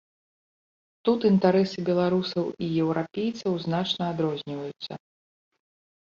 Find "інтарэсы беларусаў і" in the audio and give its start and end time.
1.31-2.69